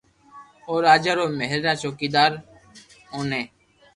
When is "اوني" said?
3.13-3.41